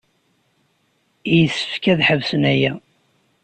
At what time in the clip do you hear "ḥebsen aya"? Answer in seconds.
2.07-2.73